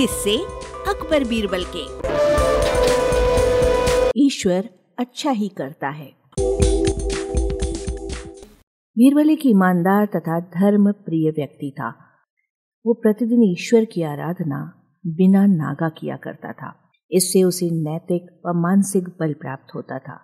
[0.00, 0.38] किससे
[0.88, 1.82] अकबर बीरबल के।
[4.26, 4.68] ईश्वर
[4.98, 6.12] अच्छा ही करता है।
[8.98, 11.94] बीरबल एक ईमानदार तथा धर्म प्रिय व्यक्ति था।
[12.86, 19.04] वो प्रतिदिन ईश्वर की आराधना बिना नागा किया करता था। इससे उसे नैतिक व मानसिक
[19.04, 20.20] बल प्राप्त होता था।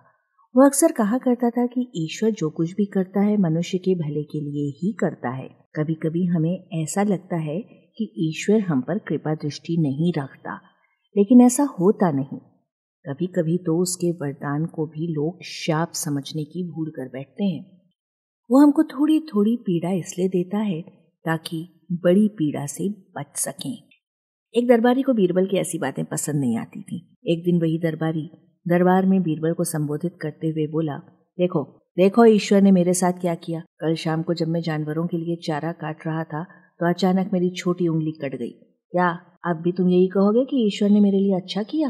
[0.55, 4.23] वो अक्सर कहा करता था कि ईश्वर जो कुछ भी करता है, मनुष्य के भले
[4.23, 8.97] के लिए ही करता है। कभी कभी हमें ऐसा लगता है कि ईश्वर हम पर
[8.97, 10.55] कृपा दृष्टि नहीं रखता।
[11.17, 12.39] लेकिन ऐसा होता नहीं।
[13.05, 17.81] कभी कभी तो उसके वरदान को भी लोग शाप समझने की भूल कर बैठते हैं।
[18.51, 20.81] वो हमको थोड़ी थोड़ी पीड़ा इसलिए देता है
[21.25, 23.89] ताकि बड़ी पीड़ा से बच सकें।
[24.55, 28.29] एक दरबारी को बीरबल की ऐसी बातें पसंद नहीं आती थी। एक दिन वही दरबारी
[28.67, 30.97] दरबार में बीरबल को संबोधित करते हुए बोला,
[31.37, 35.17] देखो देखो, ईश्वर ने मेरे साथ क्या किया। कल शाम को जब मैं जानवरों के
[35.17, 36.45] लिए चारा काट रहा था
[36.79, 38.49] तो अचानक मेरी छोटी उंगली कट गई।
[38.93, 39.07] क्या
[39.45, 41.89] अब भी तुम यही कहोगे कि ईश्वर ने मेरे लिए अच्छा किया?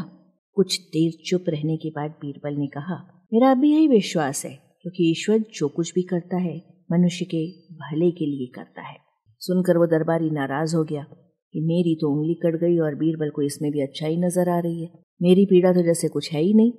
[0.58, 2.96] कुछ देर चुप रहने के बाद बीरबल ने कहा,
[3.34, 4.52] मेरा अब भी यही विश्वास है,
[4.82, 6.56] क्योंकि ईश्वर जो कुछ भी करता है,
[6.92, 7.46] मनुष्य के
[7.76, 8.98] भले के लिए करता है।
[9.42, 13.42] सुनकर वो दरबारी नाराज़ हो गया कि मेरी तो उंगली कट गई और बीरबल को
[13.42, 14.90] इसमें भी अच्छा ही नज़र आ रही है।
[15.22, 16.72] मेरी पीड़ा तो जैसे कुछ है ही नहीं।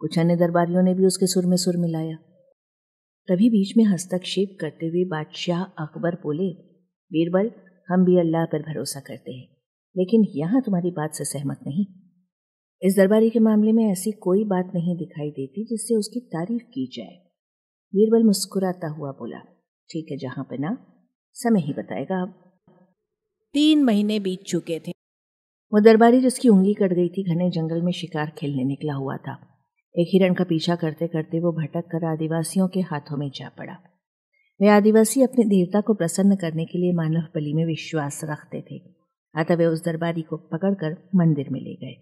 [0.00, 2.16] कुछ अन्य दरबारियों ने भी उसके सुर में सुर मिलाया।
[3.28, 6.50] तभी बीच में हस्तक्षेप करते हुए बादशाह अकबर बोले
[7.12, 7.50] बीरबल
[7.88, 9.48] हम भी अल्लाह पर भरोसा करते हैं।
[9.96, 11.86] लेकिन यहाँ तुम्हारी बात से सहमत नहीं।
[12.82, 16.86] इस दरबारी के मामले में ऐसी कोई बात नहीं दिखाई देती जिससे उसकी तारीफ़ की
[16.86, 17.16] जाए।
[17.94, 19.38] बीरबल मुस्कुराता हुआ बोला
[19.90, 20.76] ठीक है जहाँ पे ना
[21.36, 22.34] समय ही बताएगा अब।
[23.54, 24.92] तीन महीने बीत चुके थे।
[25.72, 29.38] वो दरबारी जिसकी उंगली कट गई थी घने जंगल में शिकार खेलने निकला हुआ था।
[29.98, 33.76] एक हिरण का पीछा करते करते वो भटक कर आदिवासियों के हाथों में जा पड़ा।
[34.62, 38.76] वे आदिवासी अपने देवता को प्रसन्न करने के लिए मानव बलि में विश्वास रखते थे,
[39.34, 41.94] अतः वे उस दरबारी को पकड़कर मंदिर में ले गए,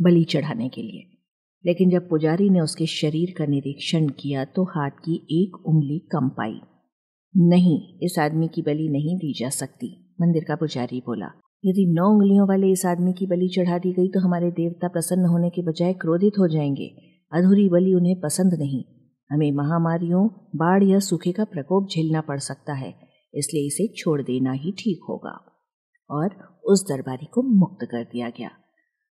[0.00, 1.18] बलि चढ़ाने के लिए।
[1.66, 6.28] लेकिन जब पुजारी ने उसके शरीर का निरीक्षण किया तो हाथ की एक उंगली कम
[6.28, 6.60] पाई।
[7.36, 11.30] नहीं, इस आदमी की बलि नहीं दी जा सकती, मंदिर का पुजारी बोला।
[11.64, 15.24] यदि नौ उंगलियों वाले इस आदमी की बलि चढ़ा दी गई तो हमारे देवता प्रसन्न
[15.24, 16.94] होने के बजाय क्रोधित हो जाएँगे।
[17.32, 18.84] अधूरी बलि उन्हें पसंद नहीं।
[19.32, 22.94] हमें महामारियों, बाढ़ या सूखे का प्रकोप झेलना पड़ सकता है,
[23.34, 25.48] इसलिए इसे छोड़ देना ही ठीक होगा।
[26.10, 28.50] और उस दरबारी को मुक्त कर दिया गया।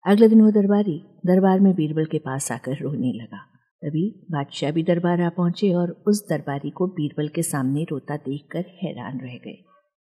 [0.06, 3.38] अगले दिन वो दरबारी दरबार में बीरबल के पास आकर रोने लगा।
[3.84, 8.64] तभी बादशाह भी दरबार आ पहुँचे और उस दरबारी को बीरबल के सामने रोता देखकर
[8.82, 9.64] हैरान रह गए।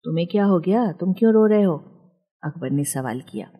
[0.03, 0.91] तुम्हें क्या हो गया?
[0.91, 1.77] तुम क्यों रो रहे हो?
[2.43, 3.51] अकबर ने सवाल किया।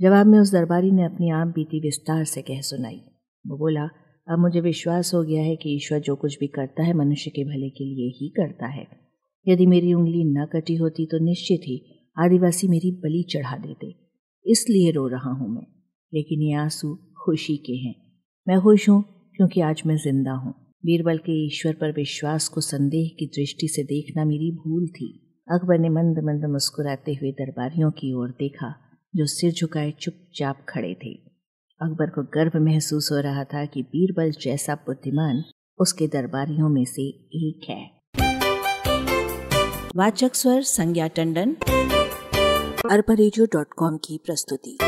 [0.00, 3.00] जवाब में उस दरबारी ने अपनी आम बीती विस्तार से कह सुनाई।
[3.46, 3.88] वो बोला
[4.28, 7.44] अब मुझे विश्वास हो गया है कि ईश्वर जो कुछ भी करता है, मनुष्य के
[7.44, 8.86] भले के लिए ही करता है।
[9.48, 11.82] यदि मेरी उंगली न कटी होती तो निश्चित ही
[12.18, 13.94] आदिवासी मेरी बलि चढ़ा देते।
[14.46, 15.66] इसलिए रो रहा हूँ मैं।
[16.14, 16.94] लेकिन ये आँसू
[17.24, 17.94] खुशी के हैं।
[18.48, 20.54] मैं खुश हूँ क्योंकि आज मैं ज़िंदा हूँ।
[20.84, 25.78] बीरबल के ईश्वर पर विश्वास को संदेह की दृष्टि से देखना मेरी भूल थी। अकबर
[25.78, 28.74] ने मंद मंद मुस्कुराते हुए दरबारियों की ओर देखा,
[29.16, 31.25] जो सिर झुकाए चुपचाप खड़े थे।
[31.82, 35.44] अकबर को गर्व महसूस हो रहा था कि बीरबल जैसा बुद्धिमान
[35.78, 38.00] उसके दरबारियों में से एक है।
[39.96, 41.56] वाचक स्वर संज्ञा टंडन,
[42.90, 43.14] अरबा
[43.96, 44.78] की प्रस्तुति।